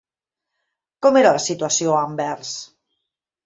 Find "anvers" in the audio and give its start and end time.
2.09-2.59